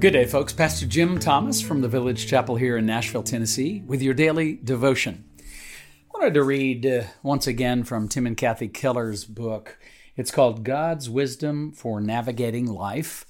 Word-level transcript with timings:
Good 0.00 0.12
day, 0.12 0.24
folks. 0.24 0.54
Pastor 0.54 0.86
Jim 0.86 1.18
Thomas 1.18 1.60
from 1.60 1.82
the 1.82 1.88
Village 1.88 2.26
Chapel 2.26 2.56
here 2.56 2.78
in 2.78 2.86
Nashville, 2.86 3.22
Tennessee, 3.22 3.82
with 3.86 4.00
your 4.00 4.14
daily 4.14 4.54
devotion. 4.64 5.26
I 5.38 6.18
wanted 6.18 6.32
to 6.32 6.42
read 6.42 6.86
uh, 6.86 7.02
once 7.22 7.46
again 7.46 7.84
from 7.84 8.08
Tim 8.08 8.26
and 8.26 8.34
Kathy 8.34 8.66
Keller's 8.66 9.26
book. 9.26 9.78
It's 10.16 10.30
called 10.30 10.64
God's 10.64 11.10
Wisdom 11.10 11.72
for 11.72 12.00
Navigating 12.00 12.64
Life. 12.64 13.26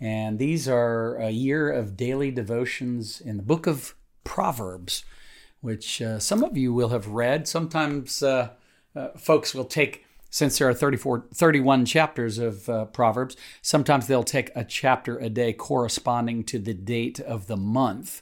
And 0.00 0.38
these 0.38 0.66
are 0.66 1.16
a 1.16 1.28
year 1.28 1.70
of 1.70 1.94
daily 1.94 2.30
devotions 2.30 3.20
in 3.20 3.36
the 3.36 3.42
book 3.42 3.66
of 3.66 3.94
Proverbs, 4.24 5.04
which 5.60 6.00
uh, 6.00 6.18
some 6.18 6.42
of 6.42 6.56
you 6.56 6.72
will 6.72 6.88
have 6.88 7.08
read. 7.08 7.46
Sometimes 7.46 8.22
uh, 8.22 8.52
uh 8.96 9.08
folks 9.18 9.54
will 9.54 9.66
take 9.66 10.06
since 10.34 10.58
there 10.58 10.68
are 10.68 10.74
34, 10.74 11.26
31 11.32 11.84
chapters 11.84 12.38
of 12.38 12.68
uh, 12.68 12.86
Proverbs, 12.86 13.36
sometimes 13.62 14.08
they'll 14.08 14.24
take 14.24 14.50
a 14.56 14.64
chapter 14.64 15.16
a 15.16 15.28
day 15.28 15.52
corresponding 15.52 16.42
to 16.42 16.58
the 16.58 16.74
date 16.74 17.20
of 17.20 17.46
the 17.46 17.56
month. 17.56 18.20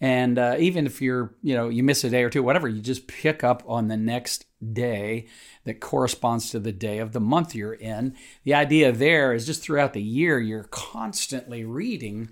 And 0.00 0.38
uh, 0.38 0.56
even 0.58 0.86
if 0.86 1.02
you're, 1.02 1.34
you 1.42 1.54
know, 1.54 1.68
you 1.68 1.82
miss 1.82 2.02
a 2.02 2.08
day 2.08 2.22
or 2.22 2.30
two, 2.30 2.42
whatever, 2.42 2.66
you 2.66 2.80
just 2.80 3.06
pick 3.06 3.44
up 3.44 3.62
on 3.66 3.88
the 3.88 3.96
next 3.98 4.46
day 4.72 5.26
that 5.64 5.80
corresponds 5.80 6.48
to 6.48 6.58
the 6.58 6.72
day 6.72 6.96
of 6.96 7.12
the 7.12 7.20
month 7.20 7.54
you're 7.54 7.74
in. 7.74 8.16
The 8.44 8.54
idea 8.54 8.90
there 8.90 9.34
is 9.34 9.44
just 9.44 9.62
throughout 9.62 9.92
the 9.92 10.00
year, 10.00 10.40
you're 10.40 10.64
constantly 10.70 11.62
reading, 11.62 12.30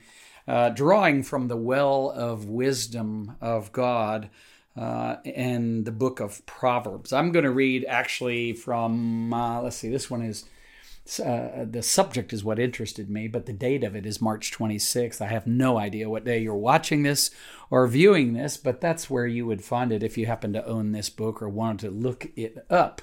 uh, 0.48 0.70
drawing 0.70 1.22
from 1.22 1.48
the 1.48 1.56
well 1.58 2.10
of 2.16 2.46
wisdom 2.46 3.36
of 3.42 3.72
God 3.72 4.30
uh, 4.76 5.16
in 5.24 5.84
the 5.84 5.92
book 5.92 6.20
of 6.20 6.44
Proverbs. 6.46 7.12
I'm 7.12 7.32
going 7.32 7.44
to 7.44 7.50
read 7.50 7.84
actually 7.86 8.52
from, 8.52 9.32
uh, 9.32 9.62
let's 9.62 9.76
see, 9.76 9.90
this 9.90 10.10
one 10.10 10.22
is, 10.22 10.44
uh, 11.22 11.64
the 11.68 11.82
subject 11.82 12.32
is 12.32 12.44
what 12.44 12.58
interested 12.58 13.10
me, 13.10 13.28
but 13.28 13.46
the 13.46 13.52
date 13.52 13.84
of 13.84 13.94
it 13.94 14.06
is 14.06 14.22
March 14.22 14.52
26th. 14.52 15.20
I 15.20 15.26
have 15.26 15.46
no 15.46 15.78
idea 15.78 16.08
what 16.08 16.24
day 16.24 16.38
you're 16.38 16.54
watching 16.54 17.02
this 17.02 17.30
or 17.70 17.86
viewing 17.86 18.32
this, 18.32 18.56
but 18.56 18.80
that's 18.80 19.10
where 19.10 19.26
you 19.26 19.46
would 19.46 19.64
find 19.64 19.92
it 19.92 20.02
if 20.02 20.16
you 20.16 20.26
happen 20.26 20.52
to 20.52 20.66
own 20.66 20.92
this 20.92 21.10
book 21.10 21.42
or 21.42 21.48
wanted 21.48 21.86
to 21.86 21.90
look 21.90 22.28
it 22.36 22.64
up. 22.70 23.02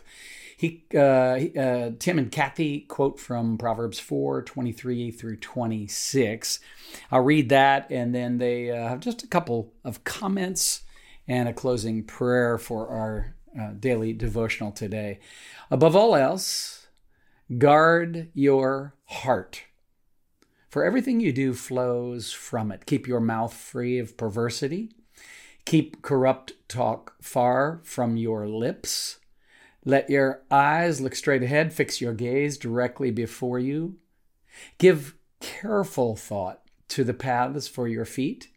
He, 0.58 0.84
uh, 0.94 0.98
uh, 1.00 1.92
Tim 2.00 2.20
and 2.20 2.30
Kathy 2.32 2.82
quote 2.82 3.18
from 3.18 3.58
Proverbs 3.58 3.98
4 3.98 4.42
23 4.42 5.12
through 5.12 5.38
26. 5.38 6.60
I'll 7.12 7.22
read 7.22 7.48
that, 7.48 7.90
and 7.90 8.14
then 8.14 8.40
they 8.40 8.70
uh, 8.70 8.90
have 8.90 9.00
just 9.00 9.24
a 9.24 9.28
couple 9.28 9.72
of 9.86 10.04
comments 10.04 10.82
and 11.30 11.48
a 11.48 11.54
closing 11.54 12.04
prayer 12.04 12.58
for 12.58 12.90
our 12.90 13.36
uh, 13.58 13.72
daily 13.80 14.12
devotional 14.12 14.72
today. 14.72 15.20
Above 15.70 15.96
all 15.96 16.16
else, 16.16 16.88
guard 17.58 18.30
your 18.34 18.96
heart. 19.06 19.64
For 20.70 20.84
everything 20.84 21.20
you 21.20 21.32
do 21.32 21.54
flows 21.54 22.32
from 22.32 22.72
it. 22.72 22.88
Keep 22.88 23.08
your 23.08 23.20
mouth 23.20 23.54
free 23.54 24.00
of 24.00 24.18
perversity. 24.18 24.92
Keep 25.66 26.02
corrupt 26.02 26.54
talk 26.68 27.14
far 27.22 27.80
from 27.84 28.18
your 28.18 28.48
lips. 28.48 29.20
Let 29.86 30.10
your 30.10 30.42
eyes 30.50 31.00
look 31.00 31.16
straight 31.16 31.44
ahead. 31.44 31.74
Fix 31.74 32.02
your 32.02 32.14
gaze 32.14 32.58
directly 32.58 33.12
before 33.12 33.60
you. 33.60 33.98
Give 34.80 35.16
careful 35.40 36.16
thought 36.16 36.62
to 36.90 37.04
the 37.04 37.14
paths 37.14 37.68
for 37.68 37.88
your 37.88 38.06
feet 38.06 38.50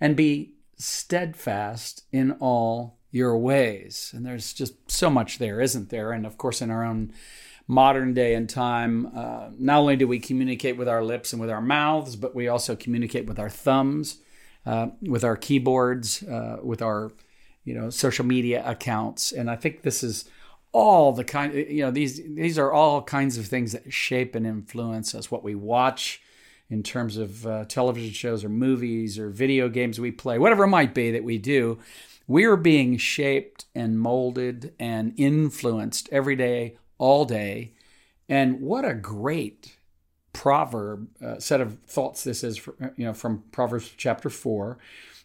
and 0.00 0.16
be 0.16 0.55
steadfast 0.76 2.04
in 2.12 2.32
all 2.32 2.98
your 3.10 3.36
ways. 3.38 4.12
And 4.14 4.24
there's 4.24 4.52
just 4.52 4.90
so 4.90 5.08
much 5.08 5.38
there, 5.38 5.60
isn't 5.60 5.90
there? 5.90 6.12
And 6.12 6.26
of 6.26 6.36
course, 6.36 6.60
in 6.60 6.70
our 6.70 6.84
own 6.84 7.12
modern 7.66 8.14
day 8.14 8.34
and 8.34 8.48
time, 8.48 9.10
uh, 9.16 9.50
not 9.58 9.78
only 9.78 9.96
do 9.96 10.06
we 10.06 10.18
communicate 10.18 10.76
with 10.76 10.88
our 10.88 11.02
lips 11.02 11.32
and 11.32 11.40
with 11.40 11.50
our 11.50 11.62
mouths, 11.62 12.16
but 12.16 12.34
we 12.34 12.48
also 12.48 12.76
communicate 12.76 13.26
with 13.26 13.38
our 13.38 13.50
thumbs, 13.50 14.18
uh, 14.64 14.88
with 15.02 15.24
our 15.24 15.36
keyboards, 15.36 16.22
uh, 16.24 16.58
with 16.62 16.82
our 16.82 17.12
you 17.64 17.74
know 17.74 17.90
social 17.90 18.24
media 18.24 18.62
accounts. 18.64 19.32
And 19.32 19.50
I 19.50 19.56
think 19.56 19.82
this 19.82 20.04
is 20.04 20.26
all 20.72 21.12
the 21.12 21.24
kind 21.24 21.54
you 21.54 21.82
know 21.82 21.90
these 21.90 22.16
these 22.16 22.58
are 22.58 22.72
all 22.72 23.02
kinds 23.02 23.38
of 23.38 23.46
things 23.46 23.72
that 23.72 23.92
shape 23.92 24.34
and 24.34 24.46
influence 24.46 25.14
us 25.14 25.30
what 25.30 25.42
we 25.42 25.54
watch 25.54 26.20
in 26.68 26.82
terms 26.82 27.16
of 27.16 27.46
uh, 27.46 27.64
television 27.66 28.12
shows 28.12 28.44
or 28.44 28.48
movies 28.48 29.18
or 29.18 29.30
video 29.30 29.68
games 29.68 30.00
we 30.00 30.10
play, 30.10 30.38
whatever 30.38 30.64
it 30.64 30.68
might 30.68 30.94
be 30.94 31.10
that 31.12 31.24
we 31.24 31.38
do, 31.38 31.78
we 32.26 32.44
are 32.44 32.56
being 32.56 32.96
shaped 32.96 33.66
and 33.74 34.00
molded 34.00 34.74
and 34.80 35.14
influenced 35.16 36.08
every 36.10 36.34
day, 36.34 36.76
all 36.98 37.24
day. 37.24 37.72
And 38.28 38.60
what 38.60 38.84
a 38.84 38.94
great 38.94 39.76
proverb 40.32 41.08
uh, 41.24 41.38
set 41.38 41.60
of 41.60 41.78
thoughts 41.86 42.24
this 42.24 42.42
is, 42.42 42.58
for, 42.58 42.74
you 42.96 43.06
know, 43.06 43.14
from 43.14 43.44
Proverbs 43.52 43.92
chapter 43.96 44.28
four. 44.28 44.78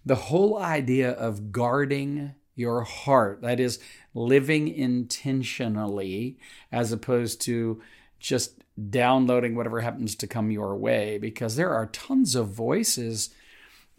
The 0.05 0.15
whole 0.15 0.57
idea 0.57 1.11
of 1.11 1.51
guarding 1.51 2.35
your 2.55 2.83
heart, 2.83 3.41
that 3.41 3.59
is, 3.59 3.79
living 4.13 4.67
intentionally 4.67 6.37
as 6.71 6.91
opposed 6.91 7.41
to 7.41 7.81
just 8.21 8.63
downloading 8.89 9.55
whatever 9.55 9.81
happens 9.81 10.15
to 10.15 10.27
come 10.27 10.51
your 10.51 10.75
way 10.75 11.17
because 11.17 11.55
there 11.55 11.71
are 11.73 11.87
tons 11.87 12.35
of 12.35 12.47
voices 12.47 13.29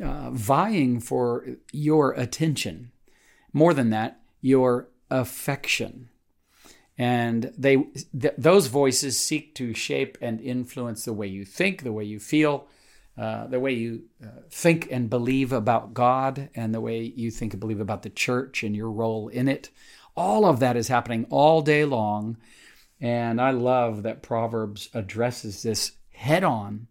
uh, 0.02 0.30
vying 0.30 1.00
for 1.00 1.46
your 1.72 2.12
attention. 2.12 2.90
More 3.52 3.74
than 3.74 3.90
that, 3.90 4.20
your 4.40 4.88
affection. 5.10 6.08
And 6.98 7.52
they 7.56 7.76
th- 8.18 8.34
those 8.38 8.66
voices 8.66 9.18
seek 9.18 9.54
to 9.56 9.74
shape 9.74 10.18
and 10.20 10.40
influence 10.40 11.04
the 11.04 11.12
way 11.12 11.26
you 11.26 11.44
think, 11.44 11.82
the 11.82 11.92
way 11.92 12.04
you 12.04 12.18
feel, 12.18 12.66
uh, 13.18 13.46
the 13.46 13.60
way 13.60 13.72
you 13.72 14.04
uh, 14.22 14.42
think 14.50 14.88
and 14.90 15.10
believe 15.10 15.52
about 15.52 15.94
God, 15.94 16.48
and 16.54 16.74
the 16.74 16.80
way 16.80 17.02
you 17.02 17.30
think 17.30 17.52
and 17.52 17.60
believe 17.60 17.80
about 17.80 18.02
the 18.02 18.10
church 18.10 18.62
and 18.62 18.74
your 18.74 18.90
role 18.90 19.28
in 19.28 19.48
it. 19.48 19.70
All 20.16 20.44
of 20.44 20.60
that 20.60 20.76
is 20.76 20.88
happening 20.88 21.26
all 21.30 21.62
day 21.62 21.84
long 21.84 22.36
and 23.02 23.40
I 23.40 23.50
love 23.50 24.04
that 24.04 24.22
Proverbs 24.22 24.88
addresses 24.94 25.64
this 25.64 25.92
head 26.12 26.44
on 26.44 26.86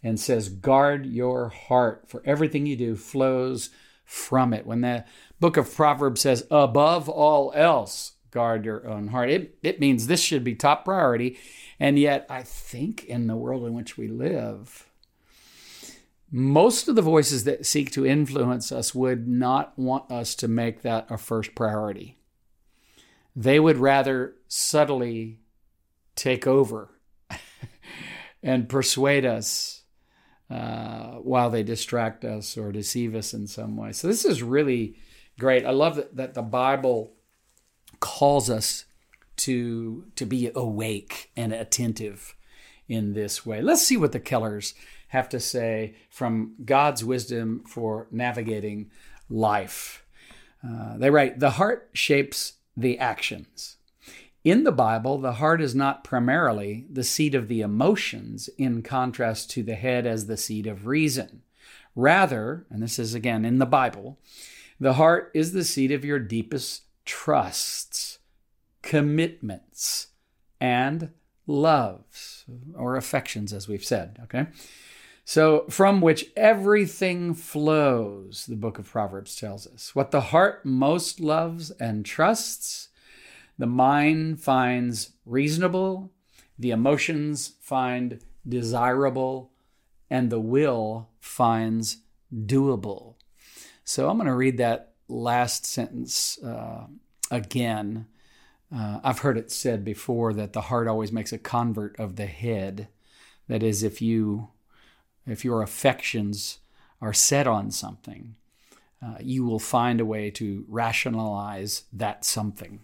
and 0.00 0.18
says, 0.18 0.48
guard 0.48 1.06
your 1.06 1.48
heart, 1.48 2.04
for 2.06 2.22
everything 2.24 2.66
you 2.66 2.76
do 2.76 2.94
flows 2.94 3.70
from 4.04 4.54
it. 4.54 4.64
When 4.64 4.80
the 4.80 5.04
book 5.40 5.56
of 5.56 5.74
Proverbs 5.74 6.20
says, 6.20 6.46
above 6.52 7.08
all 7.08 7.52
else, 7.54 8.12
guard 8.30 8.64
your 8.64 8.88
own 8.88 9.08
heart, 9.08 9.28
it, 9.28 9.58
it 9.60 9.80
means 9.80 10.06
this 10.06 10.22
should 10.22 10.44
be 10.44 10.54
top 10.54 10.84
priority. 10.84 11.36
And 11.80 11.98
yet, 11.98 12.26
I 12.30 12.44
think 12.44 13.04
in 13.04 13.26
the 13.26 13.36
world 13.36 13.66
in 13.66 13.74
which 13.74 13.98
we 13.98 14.06
live, 14.06 14.88
most 16.30 16.86
of 16.86 16.94
the 16.94 17.02
voices 17.02 17.42
that 17.42 17.66
seek 17.66 17.90
to 17.90 18.06
influence 18.06 18.70
us 18.70 18.94
would 18.94 19.26
not 19.26 19.76
want 19.76 20.12
us 20.12 20.36
to 20.36 20.46
make 20.46 20.82
that 20.82 21.10
a 21.10 21.18
first 21.18 21.56
priority. 21.56 22.18
They 23.34 23.58
would 23.58 23.78
rather 23.78 24.34
subtly 24.46 25.39
take 26.20 26.46
over 26.46 26.90
and 28.42 28.68
persuade 28.68 29.24
us 29.24 29.82
uh, 30.50 31.12
while 31.22 31.48
they 31.48 31.62
distract 31.62 32.24
us 32.24 32.58
or 32.58 32.72
deceive 32.72 33.14
us 33.14 33.32
in 33.32 33.46
some 33.46 33.76
way. 33.76 33.92
So 33.92 34.06
this 34.06 34.24
is 34.24 34.42
really 34.42 34.96
great. 35.38 35.64
I 35.64 35.70
love 35.70 35.96
that, 35.96 36.16
that 36.16 36.34
the 36.34 36.42
Bible 36.42 37.14
calls 38.00 38.50
us 38.50 38.84
to 39.36 40.04
to 40.16 40.26
be 40.26 40.50
awake 40.54 41.30
and 41.34 41.52
attentive 41.52 42.34
in 42.86 43.14
this 43.14 43.46
way. 43.46 43.62
Let's 43.62 43.86
see 43.86 43.96
what 43.96 44.12
the 44.12 44.20
Kellers 44.20 44.74
have 45.08 45.28
to 45.30 45.40
say 45.40 45.94
from 46.10 46.54
God's 46.64 47.02
wisdom 47.02 47.64
for 47.66 48.08
navigating 48.10 48.90
life. 49.30 50.04
Uh, 50.66 50.98
they 50.98 51.08
write, 51.08 51.38
The 51.38 51.50
heart 51.50 51.88
shapes 51.94 52.54
the 52.76 52.98
actions. 52.98 53.76
In 54.42 54.64
the 54.64 54.72
Bible, 54.72 55.18
the 55.18 55.34
heart 55.34 55.60
is 55.60 55.74
not 55.74 56.02
primarily 56.02 56.86
the 56.90 57.04
seat 57.04 57.34
of 57.34 57.48
the 57.48 57.60
emotions, 57.60 58.48
in 58.56 58.82
contrast 58.82 59.50
to 59.50 59.62
the 59.62 59.74
head 59.74 60.06
as 60.06 60.26
the 60.26 60.38
seat 60.38 60.66
of 60.66 60.86
reason. 60.86 61.42
Rather, 61.94 62.66
and 62.70 62.82
this 62.82 62.98
is 62.98 63.12
again 63.14 63.44
in 63.44 63.58
the 63.58 63.66
Bible, 63.66 64.18
the 64.78 64.94
heart 64.94 65.30
is 65.34 65.52
the 65.52 65.64
seat 65.64 65.92
of 65.92 66.06
your 66.06 66.18
deepest 66.18 66.84
trusts, 67.04 68.18
commitments, 68.80 70.08
and 70.58 71.10
loves, 71.46 72.46
or 72.74 72.96
affections, 72.96 73.52
as 73.52 73.68
we've 73.68 73.84
said, 73.84 74.20
okay? 74.22 74.46
So, 75.26 75.66
from 75.68 76.00
which 76.00 76.30
everything 76.34 77.34
flows, 77.34 78.46
the 78.46 78.56
book 78.56 78.78
of 78.78 78.88
Proverbs 78.88 79.36
tells 79.36 79.66
us. 79.66 79.94
What 79.94 80.12
the 80.12 80.20
heart 80.20 80.64
most 80.64 81.20
loves 81.20 81.70
and 81.72 82.06
trusts 82.06 82.88
the 83.60 83.66
mind 83.66 84.40
finds 84.40 85.12
reasonable, 85.26 86.10
the 86.58 86.70
emotions 86.70 87.56
find 87.60 88.18
desirable, 88.48 89.50
and 90.08 90.30
the 90.30 90.40
will 90.40 91.10
finds 91.20 91.98
doable. 92.34 93.16
So 93.84 94.08
I'm 94.08 94.16
going 94.16 94.28
to 94.28 94.34
read 94.34 94.56
that 94.56 94.94
last 95.08 95.66
sentence 95.66 96.42
uh, 96.42 96.86
again. 97.30 98.06
Uh, 98.74 99.00
I've 99.04 99.18
heard 99.18 99.36
it 99.36 99.52
said 99.52 99.84
before 99.84 100.32
that 100.32 100.54
the 100.54 100.62
heart 100.62 100.88
always 100.88 101.12
makes 101.12 101.30
a 101.30 101.38
convert 101.38 102.00
of 102.00 102.16
the 102.16 102.24
head. 102.24 102.88
That 103.46 103.62
is, 103.62 103.82
if 103.82 104.00
you 104.00 104.48
if 105.26 105.44
your 105.44 105.60
affections 105.60 106.60
are 107.02 107.12
set 107.12 107.46
on 107.46 107.72
something, 107.72 108.36
uh, 109.04 109.16
you 109.20 109.44
will 109.44 109.58
find 109.58 110.00
a 110.00 110.06
way 110.06 110.30
to 110.30 110.64
rationalize 110.66 111.82
that 111.92 112.24
something. 112.24 112.80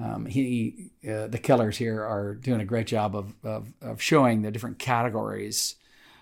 Um, 0.00 0.26
he, 0.26 0.90
uh, 1.04 1.26
the 1.26 1.40
Kellers 1.42 1.76
here 1.76 2.04
are 2.04 2.34
doing 2.34 2.60
a 2.60 2.64
great 2.64 2.86
job 2.86 3.16
of, 3.16 3.34
of, 3.42 3.72
of 3.82 4.00
showing 4.00 4.42
the 4.42 4.50
different 4.50 4.78
categories 4.78 5.74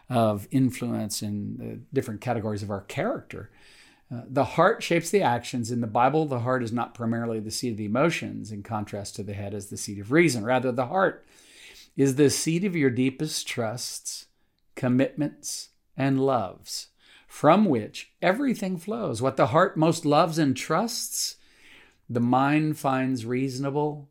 of 0.09 0.49
influence 0.51 1.21
and 1.21 1.59
the 1.59 1.81
different 1.93 2.21
categories 2.21 2.63
of 2.63 2.71
our 2.71 2.83
character. 2.83 3.51
Uh, 4.11 4.23
the 4.29 4.45
heart 4.45 4.83
shapes 4.83 5.11
the 5.11 5.21
actions. 5.21 5.71
In 5.71 5.81
the 5.81 5.87
Bible, 5.87 6.27
the 6.27 6.41
heart 6.41 6.63
is 6.63 6.73
not 6.73 6.95
primarily 6.95 7.41
the 7.41 7.51
seat 7.51 7.73
of 7.73 7.77
the 7.77 7.87
emotions, 7.87 8.53
in 8.53 8.63
contrast 8.63 9.17
to 9.17 9.23
the 9.23 9.35
head 9.35 9.53
as 9.53 9.67
the 9.67 9.77
seat 9.77 9.99
of 9.99 10.13
reason. 10.13 10.45
Rather, 10.45 10.71
the 10.71 10.87
heart 10.87 11.27
is 11.97 12.15
the 12.15 12.31
seat 12.31 12.65
of 12.65 12.77
your 12.77 12.91
deepest 12.91 13.49
trusts, 13.49 14.27
commitments, 14.75 15.71
and 15.97 16.25
loves, 16.25 16.89
from 17.27 17.65
which 17.65 18.13
everything 18.23 18.79
flows. 18.79 19.21
What 19.21 19.37
the 19.37 19.49
heart 19.49 19.77
most 19.77 20.07
loves 20.07 20.39
and 20.39 20.57
trusts, 20.57 21.37
the 22.09 22.21
mind 22.21 22.79
finds 22.79 23.27
reasonable, 23.27 24.11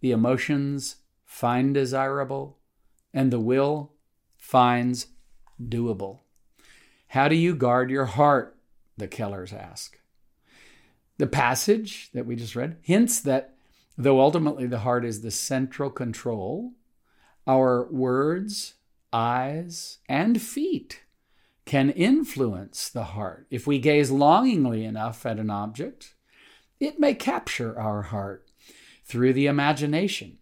the 0.00 0.12
emotions 0.12 0.96
find 1.24 1.74
desirable, 1.74 2.58
and 3.12 3.32
the 3.32 3.40
will 3.40 3.92
finds 4.38 5.08
doable. 5.62 6.20
How 7.08 7.28
do 7.28 7.34
you 7.34 7.54
guard 7.54 7.90
your 7.90 8.06
heart? 8.06 8.56
The 8.96 9.08
Kellers 9.08 9.52
ask. 9.52 9.98
The 11.18 11.26
passage 11.26 12.10
that 12.12 12.26
we 12.26 12.36
just 12.36 12.56
read 12.56 12.76
hints 12.82 13.20
that 13.20 13.54
though 13.96 14.20
ultimately 14.20 14.66
the 14.66 14.80
heart 14.80 15.04
is 15.04 15.22
the 15.22 15.30
central 15.30 15.90
control, 15.90 16.72
our 17.46 17.90
words, 17.90 18.74
eyes, 19.12 19.98
and 20.08 20.40
feet 20.40 21.02
can 21.64 21.90
influence 21.90 22.88
the 22.88 23.04
heart. 23.04 23.46
If 23.50 23.66
we 23.66 23.78
gaze 23.78 24.10
longingly 24.10 24.84
enough 24.84 25.24
at 25.24 25.38
an 25.38 25.50
object, 25.50 26.14
it 26.80 26.98
may 26.98 27.14
capture 27.14 27.78
our 27.78 28.02
heart 28.02 28.48
through 29.04 29.32
the 29.32 29.46
imagination 29.46 30.38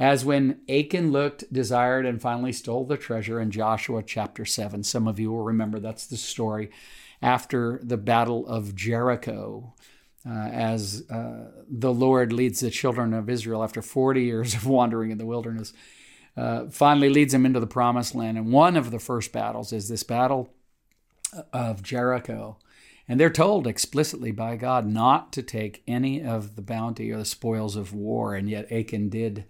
as 0.00 0.24
when 0.24 0.60
Achan 0.66 1.12
looked, 1.12 1.52
desired, 1.52 2.06
and 2.06 2.22
finally 2.22 2.52
stole 2.52 2.86
the 2.86 2.96
treasure 2.96 3.38
in 3.38 3.50
Joshua 3.50 4.02
chapter 4.02 4.46
7. 4.46 4.82
Some 4.82 5.06
of 5.06 5.20
you 5.20 5.30
will 5.30 5.42
remember 5.42 5.78
that's 5.78 6.06
the 6.06 6.16
story 6.16 6.70
after 7.20 7.78
the 7.82 7.98
Battle 7.98 8.46
of 8.46 8.74
Jericho. 8.74 9.74
Uh, 10.26 10.32
as 10.32 11.04
uh, 11.10 11.50
the 11.68 11.92
Lord 11.92 12.32
leads 12.32 12.60
the 12.60 12.70
children 12.70 13.12
of 13.12 13.28
Israel 13.28 13.62
after 13.62 13.82
40 13.82 14.22
years 14.22 14.54
of 14.54 14.66
wandering 14.66 15.10
in 15.10 15.18
the 15.18 15.26
wilderness, 15.26 15.74
uh, 16.34 16.66
finally 16.70 17.10
leads 17.10 17.32
them 17.32 17.44
into 17.44 17.60
the 17.60 17.66
promised 17.66 18.14
land. 18.14 18.38
And 18.38 18.52
one 18.52 18.76
of 18.78 18.90
the 18.90 18.98
first 18.98 19.32
battles 19.32 19.70
is 19.72 19.88
this 19.88 20.02
battle 20.02 20.50
of 21.52 21.82
Jericho. 21.82 22.56
And 23.10 23.18
they're 23.18 23.28
told 23.28 23.66
explicitly 23.66 24.30
by 24.30 24.54
God 24.54 24.86
not 24.86 25.32
to 25.32 25.42
take 25.42 25.82
any 25.84 26.22
of 26.22 26.54
the 26.54 26.62
bounty 26.62 27.10
or 27.10 27.16
the 27.16 27.24
spoils 27.24 27.74
of 27.74 27.92
war. 27.92 28.36
And 28.36 28.48
yet 28.48 28.70
Achan 28.70 29.08
did 29.08 29.46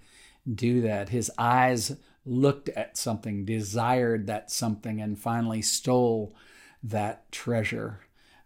do 0.50 0.80
that. 0.80 1.10
His 1.10 1.30
eyes 1.36 1.94
looked 2.24 2.70
at 2.70 2.96
something, 2.96 3.44
desired 3.44 4.26
that 4.28 4.50
something, 4.50 4.98
and 5.02 5.18
finally 5.18 5.60
stole 5.60 6.34
that 6.82 7.30
treasure. 7.30 8.00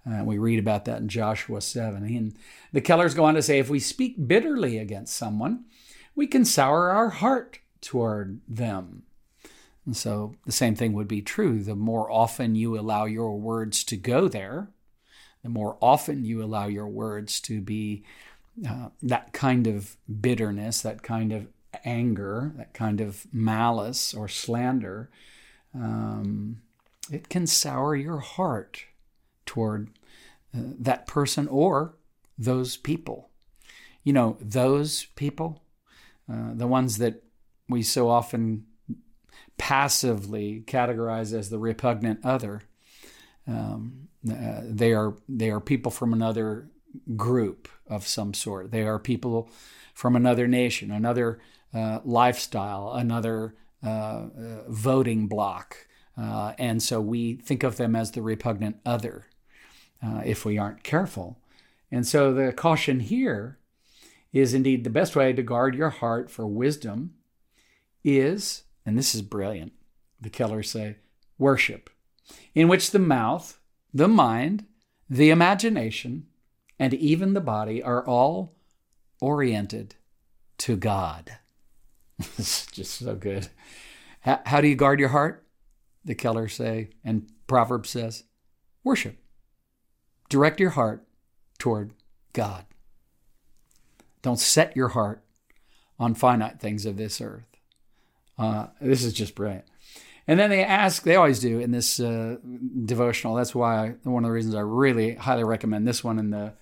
Uh, 0.05 0.25
we 0.25 0.37
read 0.37 0.58
about 0.58 0.84
that 0.87 1.00
in 1.00 1.08
Joshua 1.08 1.61
7. 1.61 2.02
And 2.02 2.37
the 2.72 2.81
Kellers 2.81 3.14
go 3.14 3.25
on 3.25 3.34
to 3.34 3.43
say 3.43 3.61
if 3.61 3.70
we 3.70 3.78
speak 3.78 4.26
bitterly 4.26 4.78
against 4.78 5.14
someone, 5.14 5.66
we 6.16 6.26
can 6.26 6.44
sour 6.44 6.90
our 6.90 7.11
heart 7.11 7.61
toward 7.81 8.40
them. 8.49 9.05
And 9.87 9.96
so 9.96 10.34
the 10.44 10.50
same 10.50 10.75
thing 10.75 10.93
would 10.94 11.06
be 11.06 11.22
true. 11.22 11.62
The 11.62 11.76
more 11.76 12.11
often 12.11 12.56
you 12.56 12.76
allow 12.76 13.05
your 13.05 13.38
words 13.38 13.84
to 13.84 13.96
go 13.96 14.26
there, 14.26 14.70
the 15.44 15.50
more 15.50 15.76
often 15.81 16.25
you 16.25 16.43
allow 16.43 16.67
your 16.67 16.88
words 16.88 17.38
to 17.43 17.61
be 17.61 18.02
uh, 18.69 18.88
that 19.02 19.32
kind 19.32 19.69
of 19.69 19.96
bitterness, 20.20 20.81
that 20.82 21.02
kind 21.02 21.32
of 21.32 21.46
anger, 21.85 22.52
that 22.56 22.73
kind 22.73 23.00
of 23.00 23.26
malice 23.32 24.14
or 24.14 24.26
slander, 24.26 25.11
um, 25.75 26.62
it 27.12 27.29
can 27.29 27.46
sour 27.46 27.94
your 27.94 28.19
heart 28.19 28.85
toward 29.44 29.91
uh, 30.56 30.61
that 30.79 31.06
person 31.06 31.47
or 31.49 31.94
those 32.38 32.76
people. 32.76 33.29
You 34.02 34.12
know, 34.12 34.37
those 34.40 35.06
people, 35.17 35.62
uh, 36.32 36.52
the 36.55 36.67
ones 36.67 36.99
that 36.99 37.23
we 37.69 37.82
so 37.82 38.08
often 38.08 38.64
passively 39.58 40.62
categorize 40.67 41.37
as 41.37 41.50
the 41.50 41.58
repugnant 41.58 42.25
other. 42.25 42.62
Um, 43.46 44.08
uh, 44.31 44.61
they 44.62 44.93
are 44.93 45.14
they 45.29 45.50
are 45.50 45.61
people 45.61 45.91
from 45.91 46.12
another 46.12 46.69
group 47.17 47.69
of 47.87 48.06
some 48.06 48.32
sort. 48.35 48.70
They 48.70 48.82
are 48.82 48.99
people 48.99 49.50
from 49.93 50.17
another 50.17 50.49
nation, 50.49 50.91
another 50.91 51.41
uh, 51.75 52.00
lifestyle, 52.05 52.93
another 52.93 53.55
uh, 53.85 53.88
uh, 53.88 54.29
voting 54.69 55.26
bloc. 55.26 55.76
Uh, 56.17 56.55
and 56.58 56.82
so 56.82 57.00
we 57.00 57.35
think 57.35 57.62
of 57.62 57.76
them 57.76 57.94
as 57.94 58.12
the 58.12 58.23
repugnant 58.23 58.76
other 58.87 59.26
if 60.23 60.44
we 60.44 60.58
aren't 60.58 60.82
careful. 60.82 61.38
And 61.90 62.06
so 62.06 62.35
the 62.35 62.52
caution 62.52 63.00
here 63.00 63.58
is 64.35 64.52
indeed 64.52 64.85
the 64.85 64.90
best 64.90 65.17
way 65.17 65.32
to 65.32 65.43
guard 65.43 65.75
your 65.75 65.88
heart 65.88 66.31
for 66.31 66.47
wisdom 66.47 67.14
is, 68.05 68.64
and 68.85 68.99
this 68.99 69.14
is 69.14 69.23
brilliant, 69.23 69.73
the 70.20 70.29
Kellers 70.29 70.70
say, 70.70 70.97
worship, 71.38 71.88
in 72.55 72.69
which 72.69 72.91
the 72.91 72.99
mouth, 72.99 73.59
the 73.93 74.09
mind, 74.09 74.67
the 75.09 75.31
imagination, 75.31 76.26
and 76.79 76.94
even 76.94 77.35
the 77.35 77.41
body 77.41 77.82
are 77.82 78.06
all 78.06 78.56
oriented 79.21 79.94
to 80.59 80.76
God. 80.76 81.38
it's 82.38 82.67
just 82.67 82.94
so 82.94 83.15
good. 83.15 83.49
How, 84.21 84.41
how 84.47 84.61
do 84.61 84.69
you 84.69 84.76
guard 84.76 85.00
your 85.00 85.11
heart? 85.11 85.47
The 86.05 86.15
Kellers 86.15 86.55
say, 86.55 86.91
and 87.05 87.31
Proverbs 87.47 87.91
says, 87.91 88.25
worship. 88.82 89.17
Direct 90.29 90.61
your 90.61 90.71
heart 90.71 91.06
toward 91.59 91.93
God. 92.32 92.65
Don't 94.23 94.38
set 94.38 94.76
your 94.76 94.88
heart 94.88 95.23
on 95.99 96.15
finite 96.15 96.61
things 96.61 96.87
of 96.87 96.97
this 96.97 97.21
earth. 97.21 97.47
Uh, 98.38 98.69
this 98.81 99.04
is 99.04 99.12
just 99.12 99.35
brilliant. 99.35 99.64
And 100.26 100.40
then 100.40 100.50
they 100.50 100.64
ask, 100.64 101.02
they 101.02 101.16
always 101.16 101.40
do 101.40 101.59
in 101.59 101.71
this 101.71 102.00
uh, 102.00 102.37
devotional. 102.85 103.35
That's 103.35 103.54
why 103.54 103.88
I, 103.88 103.95
one 104.09 104.25
of 104.25 104.28
the 104.28 104.35
reasons 104.35 104.54
I 104.54 104.61
really 104.61 105.14
highly 105.16 105.45
recommend 105.45 105.87
this 105.87 106.02
one. 106.02 106.19
And 106.19 106.33
the 106.33 106.52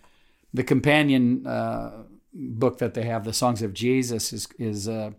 the 0.54 0.64
companion 0.64 1.46
uh, 1.46 2.02
book 2.34 2.78
that 2.78 2.94
they 2.94 3.04
have, 3.04 3.24
the 3.24 3.32
Songs 3.32 3.62
of 3.62 3.72
Jesus, 3.72 4.32
is 4.32 4.48
is 4.58 4.88
a 4.88 5.14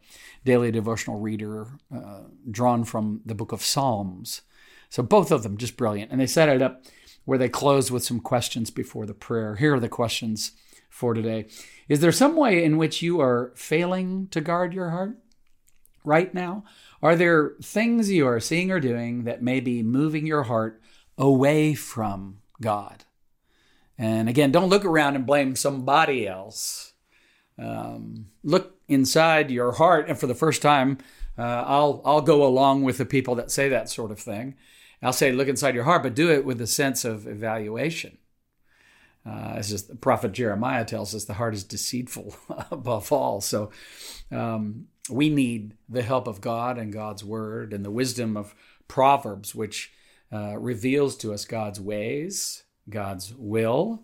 daily 0.45 0.71
devotional 0.71 1.19
reader 1.19 1.67
uh, 1.95 2.23
drawn 2.51 2.83
from 2.83 3.21
the 3.25 3.35
book 3.35 3.51
of 3.51 3.61
Psalms. 3.61 4.41
So 4.89 5.01
both 5.01 5.31
of 5.31 5.43
them 5.43 5.57
just 5.57 5.77
brilliant, 5.77 6.11
and 6.11 6.19
they 6.19 6.27
set 6.27 6.49
it 6.49 6.61
up 6.61 6.83
where 7.25 7.37
they 7.37 7.49
close 7.49 7.89
with 7.89 8.03
some 8.03 8.19
questions 8.19 8.69
before 8.69 9.05
the 9.05 9.13
prayer. 9.13 9.55
Here 9.55 9.73
are 9.75 9.79
the 9.79 9.89
questions 9.89 10.51
for 10.89 11.13
today. 11.13 11.47
Is 11.87 12.01
there 12.01 12.11
some 12.11 12.35
way 12.35 12.63
in 12.63 12.77
which 12.77 13.01
you 13.01 13.21
are 13.21 13.51
failing 13.55 14.27
to 14.27 14.41
guard 14.41 14.73
your 14.73 14.89
heart 14.89 15.17
right 16.03 16.33
now? 16.33 16.63
Are 17.01 17.15
there 17.15 17.53
things 17.61 18.09
you 18.09 18.27
are 18.27 18.39
seeing 18.39 18.71
or 18.71 18.79
doing 18.79 19.23
that 19.23 19.41
may 19.41 19.59
be 19.59 19.83
moving 19.83 20.25
your 20.25 20.43
heart 20.43 20.81
away 21.17 21.73
from 21.73 22.39
God? 22.61 23.03
And 23.97 24.27
again, 24.27 24.51
don't 24.51 24.69
look 24.69 24.85
around 24.85 25.15
and 25.15 25.25
blame 25.25 25.55
somebody 25.55 26.27
else 26.27 26.93
um, 27.57 28.27
look 28.43 28.79
inside 28.87 29.51
your 29.51 29.73
heart, 29.73 30.09
and 30.09 30.17
for 30.17 30.27
the 30.27 30.35
first 30.35 30.61
time, 30.61 30.97
uh, 31.37 31.63
I'll 31.65 32.01
I'll 32.05 32.21
go 32.21 32.45
along 32.45 32.83
with 32.83 32.97
the 32.97 33.05
people 33.05 33.35
that 33.35 33.51
say 33.51 33.69
that 33.69 33.89
sort 33.89 34.11
of 34.11 34.19
thing. 34.19 34.55
I'll 35.01 35.13
say, 35.13 35.31
look 35.33 35.49
inside 35.49 35.75
your 35.75 35.83
heart, 35.83 36.03
but 36.03 36.15
do 36.15 36.31
it 36.31 36.45
with 36.45 36.61
a 36.61 36.67
sense 36.67 37.03
of 37.03 37.27
evaluation. 37.27 38.17
Uh, 39.25 39.55
as 39.55 39.69
just 39.69 39.89
the 39.89 39.95
prophet 39.95 40.31
Jeremiah 40.31 40.85
tells 40.85 41.13
us, 41.13 41.25
the 41.25 41.33
heart 41.33 41.53
is 41.53 41.63
deceitful 41.63 42.35
above 42.71 43.11
all. 43.11 43.41
So 43.41 43.71
um, 44.31 44.87
we 45.09 45.29
need 45.29 45.75
the 45.89 46.01
help 46.01 46.27
of 46.27 46.41
God 46.41 46.77
and 46.77 46.93
God's 46.93 47.23
word 47.23 47.73
and 47.73 47.83
the 47.83 47.91
wisdom 47.91 48.37
of 48.37 48.55
Proverbs, 48.87 49.53
which 49.53 49.91
uh, 50.31 50.57
reveals 50.57 51.15
to 51.17 51.33
us 51.33 51.45
God's 51.45 51.79
ways, 51.79 52.63
God's 52.89 53.33
will, 53.35 54.03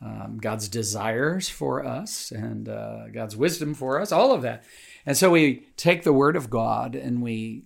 um, 0.00 0.38
God's 0.40 0.68
desires 0.68 1.48
for 1.48 1.84
us 1.84 2.30
and 2.30 2.68
uh, 2.68 3.08
God's 3.08 3.36
wisdom 3.36 3.74
for 3.74 4.00
us, 4.00 4.12
all 4.12 4.32
of 4.32 4.42
that. 4.42 4.64
And 5.04 5.16
so 5.16 5.30
we 5.30 5.66
take 5.76 6.02
the 6.02 6.12
Word 6.12 6.36
of 6.36 6.50
God 6.50 6.94
and 6.94 7.22
we 7.22 7.64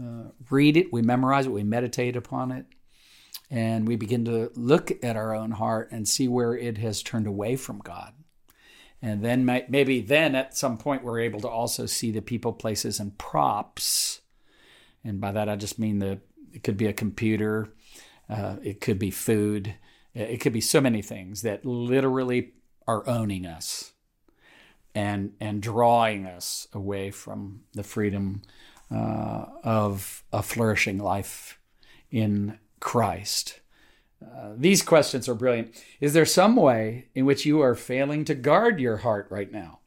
uh, 0.00 0.30
read 0.50 0.76
it, 0.76 0.92
we 0.92 1.02
memorize 1.02 1.46
it, 1.46 1.52
we 1.52 1.64
meditate 1.64 2.16
upon 2.16 2.50
it, 2.52 2.66
and 3.50 3.86
we 3.86 3.96
begin 3.96 4.24
to 4.24 4.50
look 4.54 4.92
at 5.04 5.16
our 5.16 5.34
own 5.34 5.52
heart 5.52 5.90
and 5.92 6.08
see 6.08 6.28
where 6.28 6.56
it 6.56 6.78
has 6.78 7.02
turned 7.02 7.26
away 7.26 7.56
from 7.56 7.78
God. 7.78 8.12
And 9.06 9.22
then 9.22 9.44
maybe 9.44 10.00
then 10.00 10.34
at 10.34 10.56
some 10.56 10.78
point 10.78 11.04
we're 11.04 11.20
able 11.20 11.38
to 11.42 11.48
also 11.48 11.86
see 11.86 12.10
the 12.10 12.20
people, 12.20 12.52
places, 12.52 12.98
and 12.98 13.16
props. 13.16 14.20
And 15.04 15.20
by 15.20 15.30
that 15.30 15.48
I 15.48 15.54
just 15.54 15.78
mean 15.78 16.00
the 16.00 16.18
it 16.52 16.64
could 16.64 16.76
be 16.76 16.86
a 16.86 16.92
computer, 16.92 17.72
uh, 18.28 18.56
it 18.64 18.80
could 18.80 18.98
be 18.98 19.12
food, 19.12 19.76
it 20.12 20.40
could 20.40 20.52
be 20.52 20.60
so 20.60 20.80
many 20.80 21.02
things 21.02 21.42
that 21.42 21.64
literally 21.64 22.54
are 22.88 23.08
owning 23.08 23.46
us 23.46 23.92
and 24.92 25.34
and 25.38 25.62
drawing 25.62 26.26
us 26.26 26.66
away 26.72 27.12
from 27.12 27.60
the 27.74 27.84
freedom 27.84 28.42
uh, 28.90 29.44
of 29.62 30.24
a 30.32 30.42
flourishing 30.42 30.98
life 30.98 31.60
in 32.10 32.58
Christ. 32.80 33.60
Uh, 34.24 34.52
these 34.56 34.82
questions 34.82 35.28
are 35.28 35.34
brilliant. 35.34 35.74
Is 36.00 36.12
there 36.12 36.26
some 36.26 36.56
way 36.56 37.08
in 37.14 37.26
which 37.26 37.44
you 37.44 37.60
are 37.60 37.74
failing 37.74 38.24
to 38.24 38.34
guard 38.34 38.80
your 38.80 38.98
heart 38.98 39.26
right 39.30 39.50
now? 39.50 39.80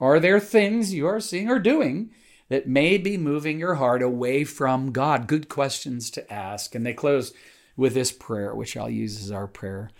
Are 0.00 0.18
there 0.18 0.40
things 0.40 0.94
you 0.94 1.06
are 1.06 1.20
seeing 1.20 1.50
or 1.50 1.58
doing 1.58 2.10
that 2.48 2.68
may 2.68 2.98
be 2.98 3.16
moving 3.16 3.58
your 3.58 3.76
heart 3.76 4.02
away 4.02 4.44
from 4.44 4.92
God? 4.92 5.26
Good 5.26 5.48
questions 5.48 6.10
to 6.12 6.32
ask. 6.32 6.74
And 6.74 6.84
they 6.84 6.94
close 6.94 7.32
with 7.76 7.94
this 7.94 8.12
prayer, 8.12 8.54
which 8.54 8.76
I'll 8.76 8.90
use 8.90 9.22
as 9.22 9.30
our 9.30 9.46
prayer 9.46 9.90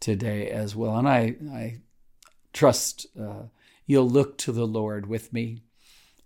today 0.00 0.48
as 0.48 0.74
well. 0.74 0.96
And 0.96 1.08
I, 1.08 1.36
I 1.52 1.76
trust 2.52 3.06
uh, 3.20 3.44
you'll 3.86 4.08
look 4.08 4.36
to 4.38 4.52
the 4.52 4.66
Lord 4.66 5.06
with 5.06 5.32
me. 5.32 5.62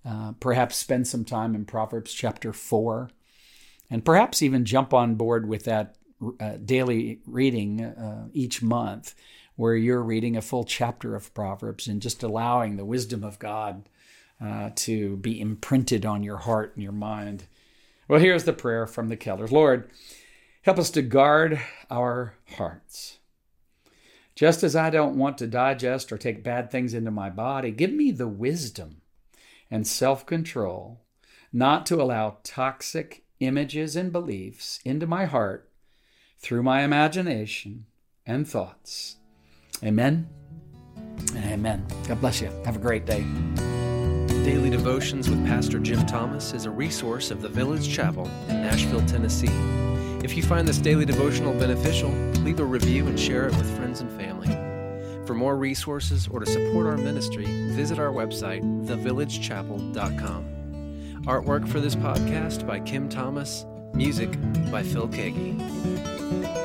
Uh, 0.05 0.33
perhaps 0.40 0.76
spend 0.76 1.07
some 1.07 1.25
time 1.25 1.55
in 1.55 1.67
Proverbs 1.67 2.14
chapter 2.14 2.55
4, 2.55 3.11
and 3.90 4.05
perhaps 4.05 4.40
even 4.40 4.64
jump 4.64 4.95
on 4.95 5.14
board 5.14 5.47
with 5.47 5.64
that 5.64 5.97
uh, 6.39 6.57
daily 6.65 7.21
reading 7.27 7.83
uh, 7.83 8.29
each 8.33 8.62
month, 8.62 9.15
where 9.57 9.75
you're 9.75 10.03
reading 10.03 10.37
a 10.37 10.43
full 10.43 10.65
chapter 10.65 11.15
of 11.15 11.33
Proverbs 11.35 11.87
and 11.87 12.03
just 12.03 12.23
allowing 12.23 12.77
the 12.77 12.85
wisdom 12.85 13.25
of 13.25 13.39
God 13.39 13.89
uh, 14.41 14.71
to 14.75 15.17
be 15.19 15.41
imprinted 15.41 16.07
on 16.07 16.23
your 16.23 16.39
heart 16.39 16.73
and 16.75 16.83
your 16.83 16.93
mind. 16.93 17.45
Well, 18.09 18.21
here's 18.21 18.45
the 18.45 18.53
prayer 18.53 18.87
from 18.87 19.09
the 19.09 19.17
Kellers 19.17 19.53
Lord, 19.53 19.91
help 20.62 20.79
us 20.79 20.91
to 20.91 21.03
guard 21.03 21.61
our 21.91 22.35
hearts 22.57 23.19
just 24.41 24.62
as 24.62 24.75
I 24.75 24.89
don't 24.89 25.19
want 25.19 25.37
to 25.37 25.47
digest 25.47 26.11
or 26.11 26.17
take 26.17 26.43
bad 26.43 26.71
things 26.71 26.95
into 26.95 27.11
my 27.11 27.29
body, 27.29 27.71
give 27.71 27.93
me 27.93 28.11
the 28.11 28.27
wisdom 28.27 29.03
and 29.71 29.87
self 29.87 30.25
control 30.25 31.03
not 31.53 31.85
to 31.85 32.00
allow 32.00 32.39
toxic 32.43 33.25
images 33.41 33.97
and 33.97 34.11
beliefs 34.11 34.81
into 34.83 35.07
my 35.07 35.27
heart 35.27 35.70
through 36.40 36.62
my 36.62 36.82
imagination 36.82 37.87
and 38.26 38.49
thoughts. 38.49 39.16
Amen 39.85 40.28
amen. 41.37 41.87
God 42.09 42.20
bless 42.20 42.40
you. 42.40 42.50
Have 42.64 42.76
a 42.76 42.80
great 42.80 43.04
day. 43.06 43.25
Daily 44.44 44.70
Devotions 44.70 45.28
with 45.28 45.44
Pastor 45.47 45.78
Jim 45.78 46.06
Thomas 46.06 46.52
is 46.52 46.64
a 46.64 46.70
resource 46.70 47.30
of 47.30 47.42
the 47.42 47.49
Village 47.49 47.88
Chapel 47.88 48.26
in 48.49 48.62
Nashville, 48.62 49.04
Tennessee. 49.06 49.50
If 50.25 50.37
you 50.37 50.42
find 50.42 50.66
this 50.66 50.78
daily 50.78 51.04
devotional 51.04 51.52
beneficial, 51.54 52.11
leave 52.42 52.61
a 52.61 52.64
review 52.64 53.06
and 53.06 53.18
share 53.18 53.47
it 53.47 53.56
with 53.56 53.76
friends 53.76 54.00
and 54.00 54.11
family. 54.12 54.49
For 55.26 55.35
more 55.35 55.56
resources 55.56 56.28
or 56.28 56.40
to 56.40 56.47
support 56.47 56.87
our 56.87 56.97
ministry, 56.97 57.44
visit 57.73 57.99
our 57.99 58.11
website, 58.11 58.62
thevillagechapel.com. 58.87 60.44
Artwork 61.26 61.68
for 61.68 61.80
this 61.80 61.94
podcast 61.94 62.66
by 62.66 62.80
Kim 62.80 63.09
Thomas, 63.09 63.66
music 63.94 64.30
by 64.70 64.82
Phil 64.82 65.09
Keaggy. 66.31 66.60